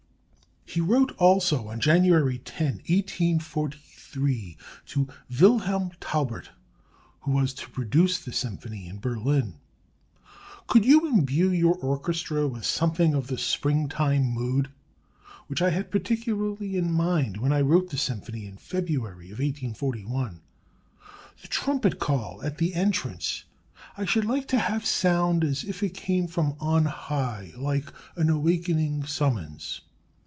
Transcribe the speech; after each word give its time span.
He 0.63 0.79
wrote 0.79 1.11
also, 1.17 1.67
on 1.67 1.81
January 1.81 2.37
10, 2.37 2.75
1843, 2.87 4.55
to 4.85 5.05
Wilhelm 5.29 5.91
Taubert 5.99 6.51
(who 7.21 7.31
was 7.31 7.53
to 7.55 7.69
produce 7.69 8.17
the 8.19 8.31
symphony 8.31 8.87
in 8.87 8.97
Berlin): 9.01 9.55
"Could 10.67 10.85
you 10.85 11.05
imbue 11.07 11.51
your 11.51 11.75
orchestra 11.75 12.47
with 12.47 12.63
something 12.63 13.13
of 13.13 13.27
the 13.27 13.37
springtime 13.37 14.21
mood, 14.23 14.69
which 15.47 15.61
I 15.61 15.71
had 15.71 15.91
particularly 15.91 16.77
in 16.77 16.89
mind 16.89 17.35
when 17.35 17.51
I 17.51 17.59
wrote 17.59 17.89
the 17.89 17.97
symphony 17.97 18.45
in 18.47 18.55
February, 18.55 19.27
1841? 19.31 20.39
The 21.41 21.47
trumpet 21.49 21.99
call 21.99 22.41
at 22.43 22.59
the 22.59 22.73
entrance 22.75 23.43
I 23.97 24.05
should 24.05 24.23
like 24.23 24.47
to 24.47 24.59
have 24.59 24.85
sound 24.85 25.43
as 25.43 25.65
if 25.65 25.83
it 25.83 25.95
came 25.95 26.27
from 26.27 26.55
on 26.61 26.85
high 26.85 27.51
like 27.57 27.91
an 28.15 28.29
awakening 28.29 29.03
summons. 29.03 29.81